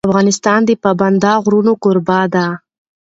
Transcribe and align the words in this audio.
افغانستان 0.09 0.59
د 0.65 0.71
پابندی 0.83 1.33
غرونه 1.43 1.71
کوربه 1.83 2.19
دی. 2.33 2.47